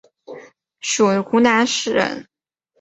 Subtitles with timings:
[0.79, 2.25] 属湖南省。